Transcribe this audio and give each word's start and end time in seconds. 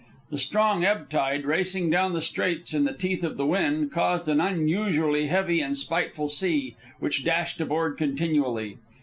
The 0.31 0.39
strong 0.39 0.83
ebb 0.83 1.11
tide, 1.11 1.45
racing 1.45 1.91
down 1.91 2.13
the 2.13 2.21
Straits 2.21 2.73
in 2.73 2.85
the 2.85 2.91
teeth 2.93 3.23
of 3.23 3.37
the 3.37 3.45
wind, 3.45 3.91
caused 3.91 4.27
an 4.27 4.41
unusually 4.41 5.27
heavy 5.27 5.61
and 5.61 5.77
spiteful 5.77 6.27
sea, 6.27 6.75
which 6.97 7.23
dashed 7.23 7.61
aboard 7.61 7.99
continually. 7.99 8.79